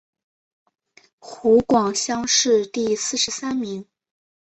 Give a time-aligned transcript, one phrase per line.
[1.19, 3.85] 湖广乡试第四十三名。